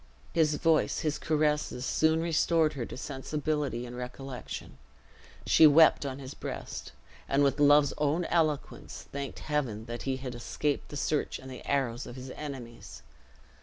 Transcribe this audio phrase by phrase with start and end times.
[0.33, 4.79] His voice, his caresses, soon restored her to sensibility and recollection.
[5.45, 6.91] She wept on his breast,
[7.29, 11.63] and with love's own eloquence, thanked Heaven that he had escaped the search and the
[11.69, 13.03] arrows of his enemies.